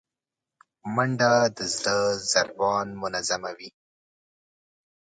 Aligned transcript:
منډه 0.95 1.31
د 1.57 1.59
زړه 1.75 1.97
ضربان 2.31 2.87
منظموي 3.01 3.69